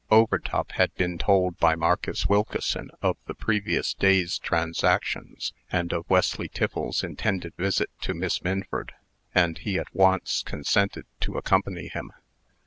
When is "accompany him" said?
11.37-12.11